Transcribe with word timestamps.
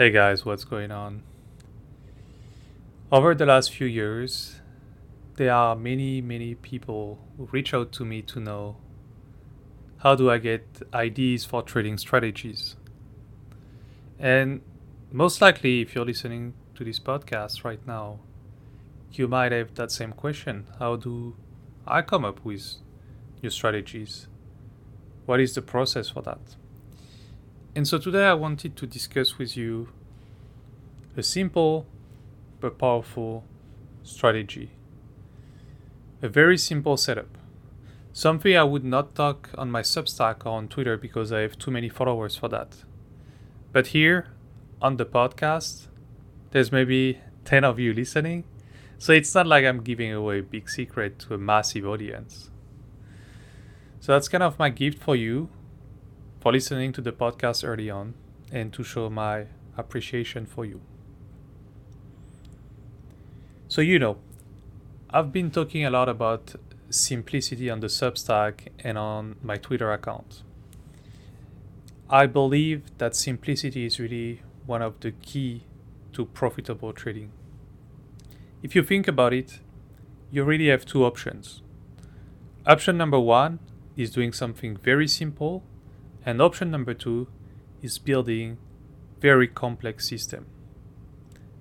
Hey 0.00 0.10
guys, 0.10 0.46
what's 0.46 0.64
going 0.64 0.90
on? 0.90 1.22
Over 3.12 3.34
the 3.34 3.44
last 3.44 3.70
few 3.70 3.86
years, 3.86 4.58
there 5.36 5.52
are 5.52 5.76
many, 5.76 6.22
many 6.22 6.54
people 6.54 7.18
who 7.36 7.50
reach 7.52 7.74
out 7.74 7.92
to 7.92 8.06
me 8.06 8.22
to 8.22 8.40
know 8.40 8.78
how 9.98 10.14
do 10.14 10.30
I 10.30 10.38
get 10.38 10.64
ideas 10.94 11.44
for 11.44 11.60
trading 11.60 11.98
strategies. 11.98 12.76
And 14.18 14.62
most 15.12 15.42
likely, 15.42 15.82
if 15.82 15.94
you're 15.94 16.06
listening 16.06 16.54
to 16.76 16.82
this 16.82 16.98
podcast 16.98 17.62
right 17.62 17.86
now, 17.86 18.20
you 19.12 19.28
might 19.28 19.52
have 19.52 19.74
that 19.74 19.92
same 19.92 20.12
question 20.12 20.66
How 20.78 20.96
do 20.96 21.36
I 21.86 22.00
come 22.00 22.24
up 22.24 22.42
with 22.42 22.76
new 23.42 23.50
strategies? 23.50 24.28
What 25.26 25.40
is 25.40 25.54
the 25.54 25.60
process 25.60 26.08
for 26.08 26.22
that? 26.22 26.56
And 27.72 27.86
so 27.86 27.98
today 27.98 28.24
I 28.24 28.34
wanted 28.34 28.76
to 28.78 28.86
discuss 28.86 29.38
with 29.38 29.56
you 29.56 29.90
a 31.16 31.22
simple 31.22 31.86
but 32.58 32.78
powerful 32.78 33.44
strategy. 34.02 34.72
A 36.20 36.28
very 36.28 36.58
simple 36.58 36.96
setup. 36.96 37.38
Something 38.12 38.56
I 38.56 38.64
would 38.64 38.84
not 38.84 39.14
talk 39.14 39.50
on 39.56 39.70
my 39.70 39.82
Substack 39.82 40.44
or 40.44 40.48
on 40.48 40.66
Twitter 40.66 40.96
because 40.96 41.30
I 41.30 41.42
have 41.42 41.58
too 41.58 41.70
many 41.70 41.88
followers 41.88 42.34
for 42.34 42.48
that. 42.48 42.78
But 43.72 43.88
here 43.88 44.26
on 44.82 44.96
the 44.96 45.06
podcast, 45.06 45.86
there's 46.50 46.72
maybe 46.72 47.20
10 47.44 47.62
of 47.62 47.78
you 47.78 47.94
listening. 47.94 48.42
So 48.98 49.12
it's 49.12 49.32
not 49.32 49.46
like 49.46 49.64
I'm 49.64 49.82
giving 49.82 50.12
away 50.12 50.40
a 50.40 50.42
big 50.42 50.68
secret 50.68 51.20
to 51.20 51.34
a 51.34 51.38
massive 51.38 51.86
audience. 51.86 52.50
So 54.00 54.10
that's 54.10 54.28
kind 54.28 54.42
of 54.42 54.58
my 54.58 54.70
gift 54.70 55.00
for 55.00 55.14
you 55.14 55.50
for 56.40 56.52
listening 56.52 56.92
to 56.92 57.00
the 57.00 57.12
podcast 57.12 57.66
early 57.66 57.90
on 57.90 58.14
and 58.50 58.72
to 58.72 58.82
show 58.82 59.10
my 59.10 59.46
appreciation 59.76 60.46
for 60.46 60.64
you. 60.64 60.80
So, 63.68 63.80
you 63.80 63.98
know, 63.98 64.16
I've 65.10 65.32
been 65.32 65.50
talking 65.50 65.84
a 65.84 65.90
lot 65.90 66.08
about 66.08 66.54
simplicity 66.88 67.70
on 67.70 67.80
the 67.80 67.86
Substack 67.86 68.68
and 68.80 68.98
on 68.98 69.36
my 69.42 69.56
Twitter 69.56 69.92
account. 69.92 70.42
I 72.08 72.26
believe 72.26 72.82
that 72.98 73.14
simplicity 73.14 73.86
is 73.86 74.00
really 74.00 74.42
one 74.66 74.82
of 74.82 74.98
the 75.00 75.12
key 75.12 75.62
to 76.12 76.24
profitable 76.24 76.92
trading. 76.92 77.30
If 78.62 78.74
you 78.74 78.82
think 78.82 79.06
about 79.06 79.32
it, 79.32 79.60
you 80.30 80.42
really 80.42 80.68
have 80.68 80.84
two 80.84 81.04
options. 81.04 81.62
Option 82.66 82.96
number 82.96 83.20
one 83.20 83.58
is 83.96 84.10
doing 84.10 84.32
something 84.32 84.76
very 84.76 85.06
simple, 85.06 85.62
and 86.24 86.40
option 86.40 86.70
number 86.70 86.94
two 86.94 87.28
is 87.82 87.98
building 87.98 88.58
very 89.20 89.48
complex 89.48 90.08
system 90.08 90.46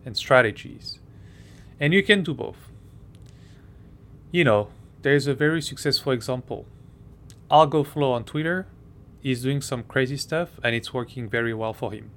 and 0.06 0.16
strategies 0.16 1.00
and 1.80 1.94
you 1.94 2.04
can 2.04 2.24
do 2.24 2.34
both. 2.34 2.72
You 4.32 4.44
know, 4.44 4.70
there's 5.02 5.28
a 5.28 5.34
very 5.34 5.62
successful 5.62 6.12
example. 6.12 6.66
AlgoFlow 7.50 8.12
on 8.12 8.26
Twitter 8.26 8.68
is 9.24 9.44
doing 9.44 9.62
some 9.62 9.84
crazy 9.84 10.18
stuff 10.18 10.60
and 10.64 10.76
it's 10.76 10.94
working 10.94 11.30
very 11.30 11.54
well 11.54 11.74
for 11.74 11.92
him. 11.92 12.12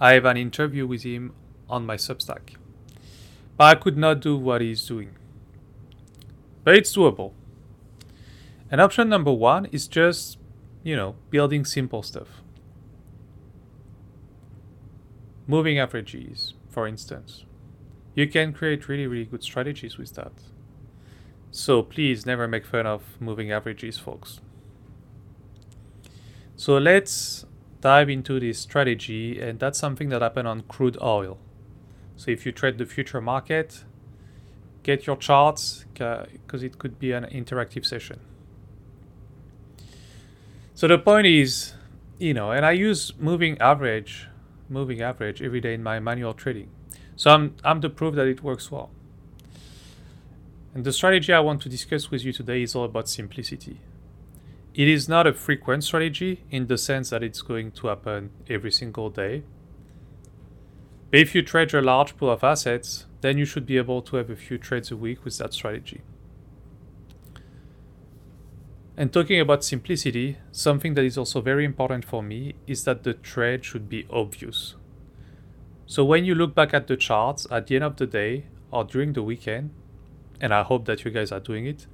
I 0.00 0.12
have 0.12 0.24
an 0.24 0.36
interview 0.36 0.86
with 0.86 1.04
him 1.04 1.32
on 1.68 1.86
my 1.86 1.96
Substack. 1.96 2.56
But 3.56 3.64
I 3.64 3.80
could 3.80 3.96
not 3.96 4.20
do 4.20 4.36
what 4.36 4.60
he's 4.60 4.86
doing. 4.86 5.10
But 6.64 6.76
it's 6.76 6.94
doable. 6.94 7.32
And 8.70 8.80
option 8.80 9.08
number 9.08 9.32
one 9.32 9.66
is 9.66 9.88
just, 9.88 10.38
you 10.82 10.96
know, 10.96 11.14
building 11.30 11.64
simple 11.64 12.02
stuff. 12.02 12.42
Moving 15.46 15.78
averages, 15.78 16.54
for 16.70 16.86
instance 16.86 17.44
you 18.14 18.28
can 18.28 18.52
create 18.52 18.88
really, 18.88 19.06
really 19.06 19.24
good 19.24 19.42
strategies 19.42 19.96
with 19.96 20.14
that. 20.14 20.32
So 21.50 21.82
please 21.82 22.26
never 22.26 22.48
make 22.48 22.64
fun 22.66 22.86
of 22.86 23.02
moving 23.20 23.52
averages, 23.52 23.98
folks. 23.98 24.40
So 26.56 26.78
let's 26.78 27.46
dive 27.80 28.08
into 28.08 28.38
this 28.38 28.58
strategy, 28.58 29.40
and 29.40 29.58
that's 29.58 29.78
something 29.78 30.08
that 30.10 30.22
happened 30.22 30.48
on 30.48 30.62
crude 30.62 30.96
oil. 31.02 31.38
So 32.16 32.30
if 32.30 32.46
you 32.46 32.52
trade 32.52 32.78
the 32.78 32.86
future 32.86 33.20
market, 33.20 33.84
get 34.82 35.06
your 35.06 35.16
charts 35.16 35.84
because 35.92 36.62
it 36.62 36.78
could 36.78 36.98
be 36.98 37.12
an 37.12 37.24
interactive 37.24 37.84
session. 37.84 38.20
So 40.82 40.88
the 40.88 40.98
point 40.98 41.28
is, 41.28 41.74
you 42.18 42.34
know, 42.34 42.50
and 42.50 42.66
I 42.66 42.72
use 42.72 43.12
moving 43.16 43.56
average, 43.58 44.26
moving 44.68 45.00
average 45.00 45.40
every 45.40 45.60
day 45.60 45.74
in 45.74 45.82
my 45.84 46.00
manual 46.00 46.34
trading. 46.34 46.70
So 47.14 47.30
I'm, 47.30 47.54
I'm 47.62 47.80
the 47.82 47.88
proof 47.88 48.16
that 48.16 48.26
it 48.26 48.42
works 48.42 48.68
well. 48.68 48.90
And 50.74 50.82
the 50.82 50.92
strategy 50.92 51.32
I 51.32 51.38
want 51.38 51.62
to 51.62 51.68
discuss 51.68 52.10
with 52.10 52.24
you 52.24 52.32
today 52.32 52.64
is 52.64 52.74
all 52.74 52.82
about 52.82 53.08
simplicity. 53.08 53.78
It 54.74 54.88
is 54.88 55.08
not 55.08 55.24
a 55.24 55.32
frequent 55.32 55.84
strategy 55.84 56.42
in 56.50 56.66
the 56.66 56.76
sense 56.76 57.10
that 57.10 57.22
it's 57.22 57.42
going 57.42 57.70
to 57.70 57.86
happen 57.86 58.30
every 58.50 58.72
single 58.72 59.08
day. 59.08 59.44
But 61.12 61.20
if 61.20 61.32
you 61.32 61.42
trade 61.42 61.72
a 61.74 61.80
large 61.80 62.16
pool 62.16 62.28
of 62.32 62.42
assets, 62.42 63.06
then 63.20 63.38
you 63.38 63.44
should 63.44 63.66
be 63.66 63.76
able 63.76 64.02
to 64.02 64.16
have 64.16 64.30
a 64.30 64.34
few 64.34 64.58
trades 64.58 64.90
a 64.90 64.96
week 64.96 65.24
with 65.24 65.38
that 65.38 65.54
strategy. 65.54 66.00
And 68.96 69.12
talking 69.12 69.40
about 69.40 69.64
simplicity, 69.64 70.36
something 70.50 70.94
that 70.94 71.04
is 71.04 71.16
also 71.16 71.40
very 71.40 71.64
important 71.64 72.04
for 72.04 72.22
me 72.22 72.54
is 72.66 72.84
that 72.84 73.04
the 73.04 73.14
trade 73.14 73.64
should 73.64 73.88
be 73.88 74.06
obvious. 74.10 74.74
So 75.86 76.04
when 76.04 76.24
you 76.24 76.34
look 76.34 76.54
back 76.54 76.74
at 76.74 76.86
the 76.86 76.96
charts 76.96 77.46
at 77.50 77.66
the 77.66 77.76
end 77.76 77.84
of 77.84 77.96
the 77.96 78.06
day 78.06 78.46
or 78.70 78.84
during 78.84 79.14
the 79.14 79.22
weekend, 79.22 79.70
and 80.40 80.52
I 80.52 80.62
hope 80.62 80.84
that 80.86 81.04
you 81.04 81.10
guys 81.10 81.32
are 81.32 81.40
doing 81.40 81.66
it, 81.66 81.86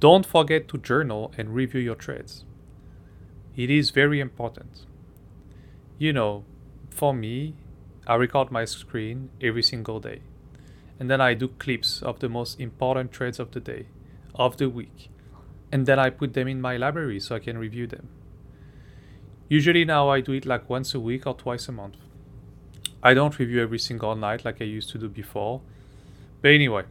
don't 0.00 0.24
forget 0.24 0.68
to 0.68 0.78
journal 0.78 1.32
and 1.36 1.54
review 1.54 1.80
your 1.80 1.94
trades. 1.94 2.44
It 3.54 3.70
is 3.70 3.90
very 3.90 4.18
important. 4.18 4.86
You 5.98 6.12
know, 6.12 6.44
for 6.90 7.12
me, 7.12 7.54
I 8.06 8.14
record 8.14 8.50
my 8.50 8.64
screen 8.64 9.30
every 9.40 9.62
single 9.62 10.00
day. 10.00 10.22
And 10.98 11.10
then 11.10 11.20
I 11.20 11.34
do 11.34 11.48
clips 11.48 12.02
of 12.02 12.20
the 12.20 12.28
most 12.28 12.58
important 12.58 13.12
trades 13.12 13.38
of 13.38 13.50
the 13.50 13.60
day, 13.60 13.86
of 14.34 14.56
the 14.56 14.68
week. 14.68 15.10
And 15.72 15.86
then 15.86 15.98
I 15.98 16.10
put 16.10 16.34
them 16.34 16.46
in 16.46 16.60
my 16.60 16.76
library 16.76 17.18
so 17.18 17.34
I 17.34 17.40
can 17.40 17.58
review 17.58 17.86
them. 17.88 18.08
Usually 19.48 19.84
now 19.84 20.10
I 20.10 20.20
do 20.20 20.32
it 20.32 20.46
like 20.46 20.70
once 20.70 20.94
a 20.94 21.00
week 21.00 21.26
or 21.26 21.34
twice 21.34 21.66
a 21.66 21.72
month. 21.72 21.96
I 23.02 23.14
don't 23.14 23.36
review 23.38 23.60
every 23.60 23.78
single 23.78 24.14
night 24.14 24.44
like 24.44 24.60
I 24.60 24.64
used 24.64 24.90
to 24.90 24.98
do 24.98 25.08
before. 25.08 25.62
But 26.42 26.52
anyway, 26.52 26.84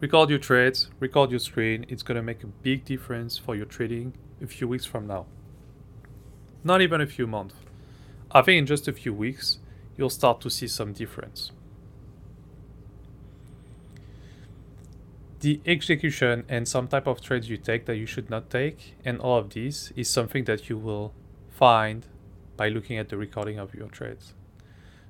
record 0.00 0.30
your 0.30 0.38
trades, 0.38 0.90
record 1.00 1.30
your 1.30 1.40
screen. 1.40 1.86
It's 1.88 2.02
going 2.02 2.16
to 2.16 2.22
make 2.22 2.44
a 2.44 2.48
big 2.48 2.84
difference 2.84 3.38
for 3.38 3.56
your 3.56 3.66
trading 3.66 4.12
a 4.42 4.46
few 4.46 4.68
weeks 4.68 4.84
from 4.84 5.06
now. 5.06 5.26
Not 6.62 6.82
even 6.82 7.00
a 7.00 7.06
few 7.06 7.26
months. 7.26 7.54
I 8.30 8.42
think 8.42 8.58
in 8.58 8.66
just 8.66 8.88
a 8.88 8.92
few 8.92 9.12
weeks, 9.12 9.58
you'll 9.96 10.10
start 10.10 10.40
to 10.42 10.50
see 10.50 10.68
some 10.68 10.92
difference. 10.92 11.50
The 15.44 15.60
execution 15.66 16.46
and 16.48 16.66
some 16.66 16.88
type 16.88 17.06
of 17.06 17.20
trades 17.20 17.50
you 17.50 17.58
take 17.58 17.84
that 17.84 17.96
you 17.96 18.06
should 18.06 18.30
not 18.30 18.48
take, 18.48 18.94
and 19.04 19.20
all 19.20 19.36
of 19.36 19.50
these 19.50 19.92
is 19.94 20.08
something 20.08 20.44
that 20.44 20.70
you 20.70 20.78
will 20.78 21.12
find 21.50 22.06
by 22.56 22.70
looking 22.70 22.96
at 22.96 23.10
the 23.10 23.18
recording 23.18 23.58
of 23.58 23.74
your 23.74 23.88
trades. 23.88 24.32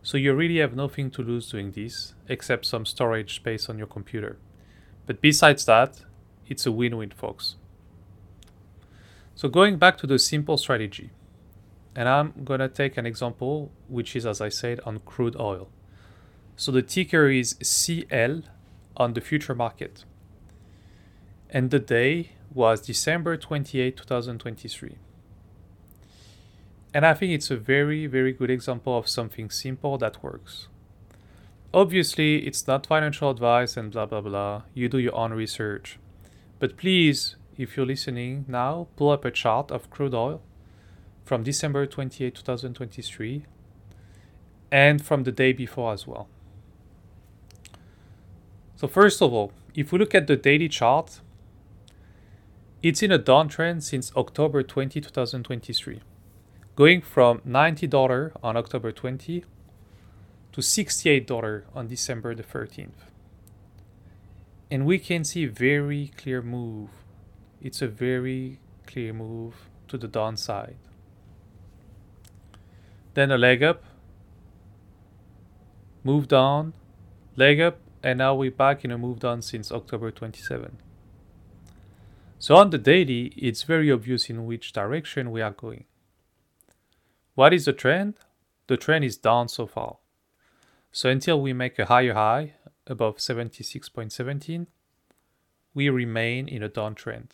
So 0.03 0.17
you 0.17 0.35
really 0.35 0.59
have 0.59 0.75
nothing 0.75 1.13
to 1.13 1.23
lose 1.23 1.53
doing 1.53 1.71
this, 1.71 2.15
except 2.29 2.67
some 2.67 2.85
storage 2.85 3.37
space 3.37 3.69
on 3.69 3.79
your 3.79 3.87
computer. 3.87 4.37
But 5.07 5.21
besides 5.21 5.67
that, 5.67 6.01
it's 6.49 6.67
a 6.67 6.73
win-win, 6.73 7.13
folks. 7.13 7.55
So 9.37 9.49
going 9.49 9.79
back 9.79 9.97
to 9.99 10.07
the 10.09 10.19
simple 10.19 10.57
strategy, 10.57 11.11
and 11.95 12.09
I'm 12.09 12.33
gonna 12.43 12.69
take 12.69 12.97
an 12.97 13.07
example, 13.07 13.71
which 13.87 14.17
is, 14.17 14.27
as 14.27 14.41
I 14.41 14.49
said, 14.49 14.81
on 14.85 14.99
crude 14.99 15.37
oil. 15.39 15.69
So 16.57 16.73
the 16.73 16.83
ticker 16.83 17.29
is 17.29 17.55
CL 17.63 18.43
on 18.97 19.13
the 19.13 19.21
future 19.21 19.55
market. 19.55 20.05
And 21.55 21.71
the 21.71 21.79
day 21.79 22.31
was 22.53 22.81
December 22.81 23.37
28, 23.37 23.97
2023. 23.97 24.97
And 26.93 27.07
I 27.07 27.15
think 27.15 27.31
it's 27.31 27.49
a 27.49 27.57
very, 27.57 28.09
very 28.09 28.33
good 28.33 28.51
example 28.51 28.99
of 28.99 29.09
something 29.09 29.51
simple 29.51 29.97
that 29.99 30.21
works. 30.21 30.67
Obviously, 31.73 32.45
it's 32.45 32.67
not 32.67 32.89
financial 32.89 33.31
advice 33.31 33.77
and 33.77 33.93
blah 33.93 34.07
blah 34.07 34.21
blah. 34.21 34.63
You 34.75 34.89
do 34.89 34.99
your 34.99 35.15
own 35.15 35.33
research. 35.33 36.01
But 36.59 36.77
please, 36.77 37.37
if 37.57 37.77
you're 37.77 37.87
listening 37.87 38.47
now, 38.49 38.89
pull 38.97 39.11
up 39.11 39.25
a 39.25 39.31
chart 39.31 39.71
of 39.71 39.91
crude 39.91 40.15
oil 40.15 40.43
from 41.25 41.45
December 41.45 41.87
28, 41.87 42.35
2023, 42.35 43.47
and 44.73 45.05
from 45.05 45.23
the 45.23 45.31
day 45.31 45.53
before 45.53 45.93
as 45.93 46.05
well. 46.05 46.29
So, 48.75 48.89
first 48.89 49.23
of 49.23 49.33
all, 49.33 49.53
if 49.73 49.93
we 49.93 50.01
look 50.01 50.17
at 50.17 50.27
the 50.27 50.37
daily 50.37 50.69
chart, 50.69 51.21
it's 52.85 53.03
in 53.03 53.11
a 53.11 53.19
downtrend 53.19 53.83
since 53.83 54.15
October 54.15 54.63
20, 54.63 55.01
2023 55.01 56.03
going 56.77 57.01
from 57.01 57.39
$90 57.41 58.33
on 58.43 58.59
October 58.59 58.93
20 58.93 59.43
to 60.53 60.61
$68 60.61 61.63
on 61.75 61.89
December 61.89 62.35
the 62.35 62.43
13th. 62.43 63.09
And 64.71 64.85
we 64.85 64.99
can 64.99 65.25
see 65.25 65.47
very 65.47 66.13
clear 66.15 66.43
move. 66.43 66.91
It's 67.63 67.81
a 67.81 67.89
very 67.89 68.61
clear 68.87 69.15
move 69.15 69.55
to 69.89 69.97
the 69.97 70.09
downside. 70.09 70.77
Then 73.15 73.31
a 73.31 73.39
leg 73.39 73.63
up, 73.63 73.83
move 76.03 76.29
down, 76.29 76.75
leg 77.35 77.63
up, 77.63 77.79
and 78.03 78.19
now 78.19 78.35
we're 78.35 78.51
back 78.51 78.85
in 78.85 78.91
a 78.91 78.99
move 78.99 79.21
down 79.21 79.41
since 79.41 79.73
October 79.73 80.11
27. 80.11 80.84
So 82.39 82.57
on 82.57 82.71
the 82.71 82.79
daily, 82.79 83.27
it's 83.37 83.63
very 83.63 83.91
obvious 83.91 84.29
in 84.29 84.45
which 84.45 84.73
direction 84.73 85.31
we 85.31 85.41
are 85.41 85.51
going. 85.51 85.85
What 87.35 87.53
is 87.53 87.65
the 87.65 87.73
trend? 87.73 88.15
The 88.67 88.77
trend 88.77 89.05
is 89.05 89.17
down 89.17 89.49
so 89.49 89.67
far. 89.67 89.97
So 90.93 91.09
until 91.09 91.41
we 91.41 91.53
make 91.53 91.79
a 91.79 91.87
higher 91.87 92.15
high 92.15 92.55
above 92.87 93.17
76.17, 93.17 94.67
we 95.75 95.89
remain 95.89 96.47
in 96.47 96.63
a 96.63 96.69
downtrend. 96.69 97.31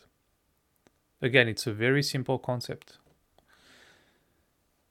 Again, 1.21 1.49
it's 1.49 1.67
a 1.67 1.73
very 1.73 2.03
simple 2.03 2.39
concept. 2.39 2.97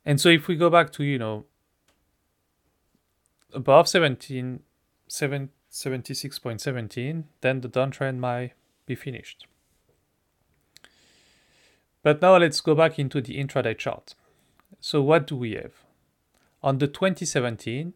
And 0.05 0.21
so 0.21 0.29
if 0.29 0.47
we 0.47 0.55
go 0.55 0.69
back 0.69 0.91
to, 0.93 1.03
you 1.03 1.17
know, 1.17 1.45
above 3.53 3.87
17, 3.87 4.59
7, 5.07 5.49
76.17, 5.71 7.23
then 7.41 7.61
the 7.61 7.69
downtrend 7.69 8.17
might 8.17 8.53
be 8.85 8.95
finished. 8.95 9.47
But 12.01 12.21
now 12.21 12.37
let's 12.37 12.61
go 12.61 12.75
back 12.75 12.97
into 12.97 13.21
the 13.21 13.37
intraday 13.37 13.77
chart. 13.77 14.15
So 14.79 15.01
what 15.01 15.27
do 15.27 15.35
we 15.35 15.53
have? 15.53 15.73
On 16.63 16.77
the 16.77 16.87
2017, 16.87 17.93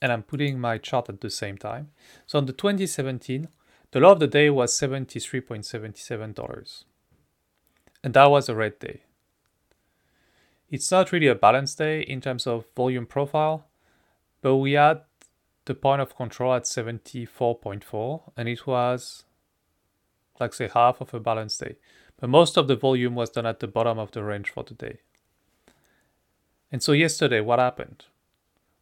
and 0.00 0.12
I'm 0.12 0.22
putting 0.22 0.60
my 0.60 0.78
chart 0.78 1.08
at 1.08 1.20
the 1.20 1.30
same 1.30 1.58
time. 1.58 1.90
So 2.26 2.38
on 2.38 2.46
the 2.46 2.52
2017, 2.52 3.48
the 3.90 4.00
low 4.00 4.12
of 4.12 4.20
the 4.20 4.26
day 4.26 4.50
was 4.50 4.78
$73.77. 4.78 6.84
And 8.04 8.14
that 8.14 8.30
was 8.30 8.48
a 8.48 8.54
red 8.54 8.78
day. 8.78 9.02
It's 10.70 10.90
not 10.90 11.12
really 11.12 11.28
a 11.28 11.34
balanced 11.34 11.78
day 11.78 12.02
in 12.02 12.20
terms 12.20 12.46
of 12.46 12.66
volume 12.76 13.06
profile, 13.06 13.66
but 14.42 14.56
we 14.56 14.72
had 14.72 15.00
the 15.64 15.74
point 15.74 16.02
of 16.02 16.16
control 16.16 16.54
at 16.54 16.64
74.4 16.64 18.32
and 18.36 18.48
it 18.48 18.66
was 18.66 19.24
like 20.40 20.54
say 20.54 20.68
half 20.72 21.00
of 21.00 21.14
a 21.14 21.20
balance 21.20 21.58
day. 21.58 21.76
But 22.20 22.30
most 22.30 22.56
of 22.56 22.68
the 22.68 22.76
volume 22.76 23.14
was 23.14 23.30
done 23.30 23.46
at 23.46 23.60
the 23.60 23.68
bottom 23.68 23.98
of 23.98 24.10
the 24.10 24.22
range 24.24 24.50
for 24.50 24.64
the 24.64 24.74
day. 24.74 24.98
And 26.70 26.82
so 26.82 26.92
yesterday, 26.92 27.40
what 27.40 27.58
happened? 27.58 28.04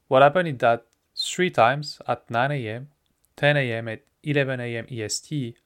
What 0.09 0.23
happened 0.23 0.49
is 0.49 0.59
that 0.59 0.87
three 1.17 1.51
times 1.51 2.01
at 2.07 2.31
9 2.31 2.51
a.m., 2.53 2.89
10 3.37 3.57
a.m., 3.57 3.89
at 3.89 4.03
11 4.23 4.61
a.m. 4.61 4.87
EST, 4.91 5.57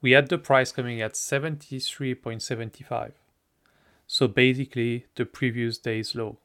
we 0.00 0.12
had 0.12 0.28
the 0.28 0.38
price 0.38 0.72
coming 0.72 1.00
at 1.00 1.14
73.75. 1.14 3.12
So 4.06 4.28
basically, 4.28 5.06
the 5.16 5.26
previous 5.26 5.78
day's 5.78 6.14
low. 6.14 6.38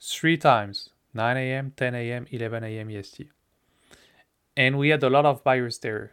Three 0.00 0.36
times 0.36 0.90
9 1.14 1.36
a.m., 1.36 1.72
10 1.76 1.94
a.m., 1.94 2.26
11 2.30 2.64
a.m. 2.64 2.90
EST. 2.90 3.28
And 4.56 4.78
we 4.78 4.88
had 4.88 5.02
a 5.02 5.10
lot 5.10 5.26
of 5.26 5.44
buyers 5.44 5.78
there, 5.78 6.12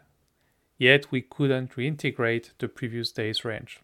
yet 0.79 1.11
we 1.11 1.21
couldn't 1.21 1.75
reintegrate 1.75 2.49
the 2.57 2.67
previous 2.67 3.11
day's 3.11 3.45
range. 3.45 3.81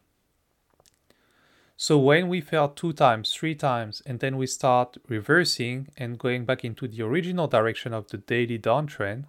So 1.77 1.99
when 1.99 2.29
we 2.29 2.39
fell 2.39 2.69
two 2.69 2.93
times, 2.93 3.33
three 3.33 3.53
times, 3.53 4.01
and 4.05 4.21
then 4.21 4.37
we 4.37 4.47
start 4.47 4.97
reversing 5.09 5.89
and 5.97 6.17
going 6.17 6.45
back 6.45 6.63
into 6.63 6.87
the 6.87 7.03
original 7.03 7.47
direction 7.47 7.93
of 7.93 8.07
the 8.07 8.17
daily 8.17 8.57
downtrend, 8.57 9.25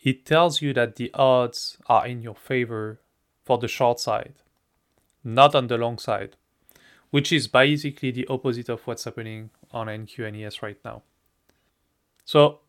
it 0.00 0.24
tells 0.24 0.62
you 0.62 0.72
that 0.74 0.96
the 0.96 1.10
odds 1.14 1.78
are 1.88 2.06
in 2.06 2.22
your 2.22 2.36
favor 2.36 3.00
for 3.44 3.58
the 3.58 3.66
short 3.66 3.98
side, 3.98 4.34
not 5.24 5.56
on 5.56 5.66
the 5.66 5.76
long 5.76 5.98
side, 5.98 6.36
which 7.10 7.32
is 7.32 7.48
basically 7.48 8.12
the 8.12 8.26
opposite 8.28 8.68
of 8.68 8.86
what's 8.86 9.02
happening 9.02 9.50
on 9.72 9.88
NQ 9.88 10.28
and 10.28 10.36
ES 10.36 10.62
right 10.62 10.78
now. 10.84 11.02
So 12.24 12.60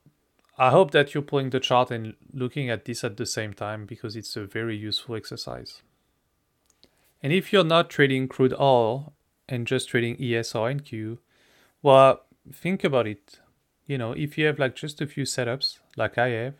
I 0.57 0.71
hope 0.71 0.91
that 0.91 1.13
you're 1.13 1.23
pulling 1.23 1.51
the 1.51 1.59
chart 1.59 1.91
and 1.91 2.15
looking 2.33 2.69
at 2.69 2.85
this 2.85 3.03
at 3.03 3.17
the 3.17 3.27
same 3.27 3.53
time 3.53 3.85
because 3.85 4.15
it's 4.15 4.35
a 4.35 4.45
very 4.45 4.75
useful 4.75 5.15
exercise. 5.15 5.83
And 7.21 7.31
if 7.31 7.53
you're 7.53 7.63
not 7.63 7.89
trading 7.89 8.27
crude 8.27 8.55
oil 8.59 9.13
and 9.47 9.67
just 9.67 9.89
trading 9.89 10.21
ES 10.21 10.55
and 10.55 10.83
Q, 10.83 11.19
well, 11.81 12.21
think 12.51 12.83
about 12.83 13.07
it. 13.07 13.39
You 13.85 13.97
know, 13.97 14.13
if 14.13 14.37
you 14.37 14.47
have 14.47 14.57
like 14.57 14.75
just 14.75 14.99
a 14.99 15.07
few 15.07 15.23
setups, 15.23 15.79
like 15.95 16.17
I 16.17 16.29
have, 16.29 16.55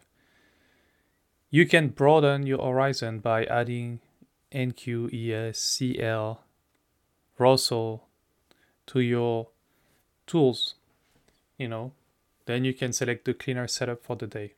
you 1.50 1.66
can 1.66 1.90
broaden 1.90 2.46
your 2.46 2.60
horizon 2.60 3.20
by 3.20 3.46
adding 3.46 4.00
NQ, 4.52 5.14
ES, 5.14 5.60
CL, 5.60 6.44
Russell 7.38 8.08
to 8.88 9.00
your 9.00 9.48
tools. 10.26 10.76
You 11.58 11.68
know, 11.68 11.94
then 12.48 12.66
you 12.66 12.74
can 12.74 12.92
select 12.92 13.26
the 13.26 13.34
cleaner 13.34 13.68
setup 13.68 14.04
for 14.04 14.16
the 14.16 14.28
day. 14.28 14.54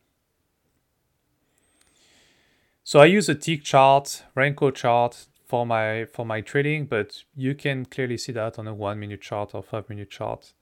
So 2.83 2.99
I 2.99 3.05
use 3.05 3.29
a 3.29 3.35
tick 3.35 3.63
chart, 3.63 4.23
Renko 4.35 4.73
chart, 4.73 5.27
for 5.45 5.65
my 5.65 6.05
for 6.05 6.25
my 6.25 6.41
trading, 6.41 6.85
but 6.85 7.23
you 7.35 7.55
can 7.55 7.85
clearly 7.85 8.17
see 8.17 8.31
that 8.31 8.57
on 8.59 8.67
a 8.67 8.73
one 8.73 8.99
minute 8.99 9.21
chart 9.21 9.53
or 9.53 9.63
five 9.63 9.89
minute 9.89 10.09
chart 10.09 10.53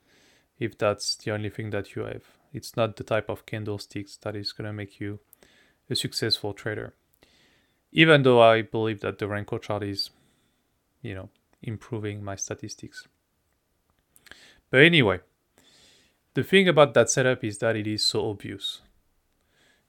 if 0.59 0.77
that's 0.77 1.15
the 1.18 1.31
only 1.31 1.50
thing 1.50 1.69
that 1.69 1.95
you 1.95 2.03
have. 2.03 2.24
It's 2.53 2.75
not 2.75 2.95
the 2.95 3.03
type 3.03 3.30
of 3.30 3.45
candlesticks 3.45 4.18
that 4.18 4.35
is 4.35 4.53
gonna 4.53 4.73
make 4.73 5.00
you 5.00 5.19
a 5.89 5.95
successful 5.95 6.53
trader. 6.53 6.94
Even 7.91 8.23
though 8.23 8.41
I 8.41 8.62
believe 8.62 9.01
that 9.01 9.19
the 9.19 9.25
Renko 9.25 9.62
chart 9.62 9.83
is, 9.83 10.09
you 11.01 11.13
know, 11.13 11.30
improving 11.62 12.23
my 12.23 12.35
statistics. 12.35 13.07
But 14.69 14.81
anyway, 14.81 15.19
the 16.37 16.43
thing 16.43 16.67
about 16.67 16.93
that 16.93 17.09
setup 17.09 17.43
is 17.43 17.57
that 17.57 17.75
it 17.75 17.87
is 17.87 18.05
so 18.05 18.29
obvious. 18.29 18.81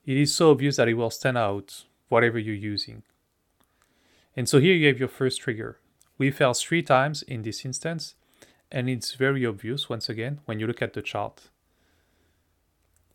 It 0.06 0.16
is 0.16 0.34
so 0.34 0.52
obvious 0.52 0.76
that 0.76 0.88
it 0.88 0.94
will 0.94 1.10
stand 1.10 1.36
out 1.36 1.84
whatever 2.08 2.38
you're 2.38 2.54
using. 2.54 3.02
And 4.34 4.48
so 4.48 4.58
here 4.58 4.74
you 4.74 4.88
have 4.88 4.98
your 4.98 5.10
first 5.10 5.42
trigger. 5.42 5.78
We 6.16 6.30
fell 6.30 6.54
three 6.54 6.82
times 6.82 7.20
in 7.20 7.42
this 7.42 7.66
instance, 7.66 8.14
and 8.72 8.88
it's 8.88 9.12
very 9.12 9.44
obvious 9.44 9.90
once 9.90 10.08
again 10.08 10.40
when 10.46 10.58
you 10.58 10.66
look 10.66 10.80
at 10.80 10.94
the 10.94 11.02
chart. 11.02 11.50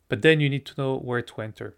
But 0.10 0.22
then 0.22 0.40
you 0.40 0.48
need 0.48 0.68
to 0.68 0.80
know 0.80 1.00
where 1.00 1.24
to 1.24 1.42
enter. 1.42 1.76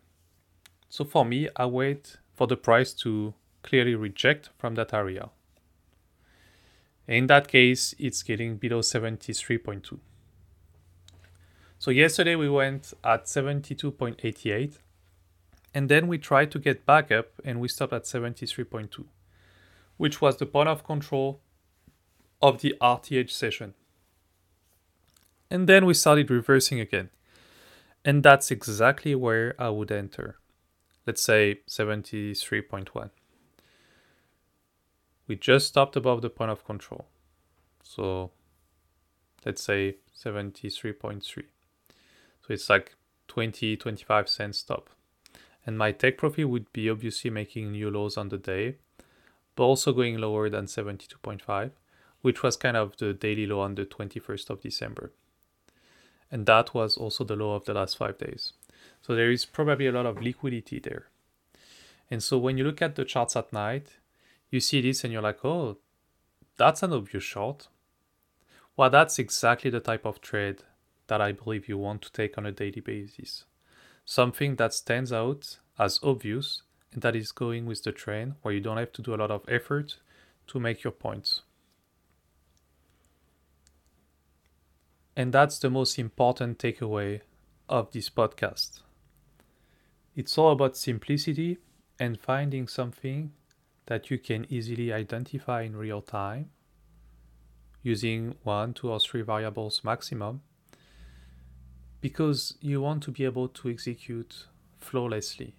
So 0.90 1.06
for 1.06 1.24
me, 1.24 1.48
I 1.56 1.68
wait 1.68 2.18
for 2.34 2.48
the 2.48 2.58
price 2.58 2.92
to 2.96 3.34
clearly 3.64 3.96
reject 3.96 4.50
from 4.58 4.76
that 4.76 4.94
area. 4.94 5.30
In 7.08 7.28
that 7.28 7.48
case, 7.48 7.96
it's 7.98 8.24
getting 8.24 8.58
below 8.58 8.82
73.2. 8.82 10.00
So 11.78 11.92
yesterday 11.92 12.36
we 12.36 12.50
went 12.50 12.94
at 13.04 13.26
72.88 13.26 14.78
and 15.74 15.90
then 15.90 16.08
we 16.08 16.18
tried 16.18 16.52
to 16.52 16.60
get 16.60 16.86
back 16.86 17.12
up 17.12 17.28
and 17.44 17.60
we 17.60 17.68
stopped 17.68 17.94
at 17.94 18.04
73.2 18.04 19.06
which 19.98 20.22
was 20.22 20.38
the 20.38 20.46
point 20.46 20.70
of 20.70 20.84
control 20.84 21.42
of 22.42 22.62
the 22.62 22.76
RTH 22.82 23.30
session. 23.30 23.74
And 25.50 25.68
then 25.68 25.86
we 25.86 25.94
started 25.94 26.30
reversing 26.30 26.80
again. 26.80 27.10
And 28.04 28.22
that's 28.24 28.52
exactly 28.52 29.16
where 29.16 29.56
I 29.60 29.70
would 29.70 29.92
enter. 29.92 30.38
Let's 31.08 31.22
say 31.22 31.60
73.1. 31.70 33.10
We 35.28 35.36
just 35.36 35.68
stopped 35.68 35.96
above 35.96 36.22
the 36.22 36.30
point 36.30 36.52
of 36.52 36.66
control. 36.66 37.08
So 37.84 38.32
let's 39.46 39.62
say 39.62 39.98
73.3. 40.16 41.44
So 42.46 42.54
it's 42.54 42.70
like 42.70 42.96
20, 43.28 43.78
25 43.78 44.30
cents 44.30 44.60
stop. 44.60 44.90
And 45.66 45.78
my 45.78 45.92
take 45.92 46.18
profit 46.18 46.48
would 46.48 46.72
be 46.74 46.90
obviously 46.90 47.32
making 47.32 47.72
new 47.72 47.90
lows 47.90 48.18
on 48.18 48.30
the 48.30 48.38
day 48.38 48.76
but 49.56 49.64
also 49.64 49.94
going 49.94 50.18
lower 50.18 50.50
than 50.50 50.66
72.5, 50.66 51.72
which 52.22 52.44
was 52.44 52.58
kind 52.58 52.78
of 52.78 52.98
the 52.98 53.14
daily 53.14 53.46
low 53.46 53.62
on 53.62 53.76
the 53.76 53.86
21st 53.86 54.50
of 54.50 54.62
December. 54.62 55.12
And 56.32 56.46
that 56.46 56.74
was 56.74 56.98
also 56.98 57.24
the 57.24 57.36
low 57.36 57.54
of 57.54 57.66
the 57.66 57.74
last 57.74 57.98
five 57.98 58.18
days. 58.18 58.54
So 59.02 59.16
there 59.16 59.32
is 59.32 59.46
probably 59.46 59.88
a 59.88 59.92
lot 59.92 60.06
of 60.06 60.22
liquidity 60.22 60.80
there. 60.80 61.08
And 62.12 62.22
so 62.22 62.38
when 62.38 62.58
you 62.58 62.64
look 62.64 62.82
at 62.82 62.96
the 62.96 63.06
charts 63.06 63.36
at 63.36 63.54
night, 63.54 63.98
you 64.50 64.60
see 64.60 64.82
this 64.82 65.04
and 65.04 65.14
you're 65.14 65.22
like, 65.22 65.44
oh, 65.46 65.78
that's 66.58 66.84
an 66.84 66.94
obvious 66.94 67.24
short. 67.24 67.68
Well, 68.76 68.90
that's 68.90 69.20
exactly 69.20 69.72
the 69.72 69.80
type 69.80 70.06
of 70.06 70.20
trade 70.20 70.64
that 71.08 71.22
I 71.22 71.32
believe 71.32 71.68
you 71.68 71.78
want 71.78 72.02
to 72.04 72.12
take 72.12 72.38
on 72.38 72.46
a 72.46 72.52
daily 72.52 72.82
basis. 72.82 73.46
Something 74.06 74.56
that 74.56 74.74
stands 74.74 75.12
out 75.12 75.58
as 75.78 76.00
obvious 76.04 76.62
and 76.94 77.02
that 77.02 77.16
is 77.16 77.32
going 77.32 77.66
with 77.66 77.84
the 77.84 77.92
train 77.92 78.36
where 78.42 78.54
you 78.54 78.62
don't 78.62 78.78
have 78.78 78.92
to 78.94 79.02
do 79.02 79.14
a 79.14 79.18
lot 79.18 79.32
of 79.32 79.44
effort 79.48 79.98
to 80.48 80.60
make 80.60 80.84
your 80.84 80.92
points. 80.92 81.42
And 85.16 85.34
that's 85.34 85.60
the 85.60 85.70
most 85.70 85.98
important 85.98 86.58
takeaway 86.58 87.22
of 87.70 87.92
this 87.92 88.10
podcast. 88.10 88.82
It's 90.16 90.38
all 90.38 90.52
about 90.52 90.78
simplicity 90.78 91.58
and 92.00 92.20
finding 92.20 92.68
something 92.68 93.32
that 93.88 94.10
you 94.10 94.18
can 94.18 94.46
easily 94.50 94.92
identify 94.92 95.62
in 95.62 95.76
real 95.76 96.02
time 96.02 96.50
using 97.84 98.36
one, 98.44 98.74
two, 98.74 98.90
or 98.90 99.00
three 99.00 99.22
variables 99.22 99.84
maximum 99.84 100.42
because 102.02 102.58
you 102.62 102.82
want 102.82 103.04
to 103.04 103.12
be 103.12 103.26
able 103.26 103.48
to 103.48 103.70
execute 103.70 104.48
flawlessly. 104.78 105.56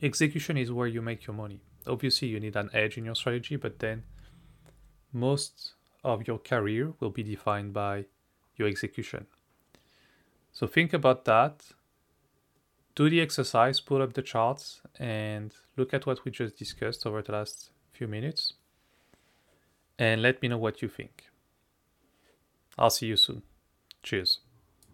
Execution 0.00 0.56
is 0.56 0.72
where 0.72 0.86
you 0.86 1.02
make 1.02 1.26
your 1.26 1.36
money. 1.36 1.60
Obviously, 1.86 2.28
you 2.28 2.40
need 2.40 2.56
an 2.56 2.70
edge 2.72 2.96
in 2.96 3.04
your 3.04 3.14
strategy, 3.14 3.56
but 3.56 3.78
then 3.78 4.04
most 5.12 5.74
of 6.04 6.26
your 6.26 6.38
career 6.38 6.92
will 7.00 7.10
be 7.10 7.22
defined 7.22 7.72
by 7.72 8.06
your 8.56 8.68
execution. 8.68 9.26
So 10.52 10.66
think 10.66 10.92
about 10.92 11.24
that. 11.24 11.62
Do 12.94 13.08
the 13.08 13.20
exercise, 13.20 13.80
pull 13.80 14.02
up 14.02 14.12
the 14.12 14.22
charts, 14.22 14.82
and 14.98 15.54
look 15.76 15.94
at 15.94 16.04
what 16.04 16.24
we 16.24 16.30
just 16.30 16.56
discussed 16.56 17.06
over 17.06 17.22
the 17.22 17.32
last 17.32 17.70
few 17.92 18.06
minutes. 18.06 18.54
And 19.98 20.20
let 20.20 20.42
me 20.42 20.48
know 20.48 20.58
what 20.58 20.82
you 20.82 20.88
think. 20.88 21.26
I'll 22.76 22.90
see 22.90 23.06
you 23.06 23.16
soon. 23.16 23.42
Cheers. 24.02 24.40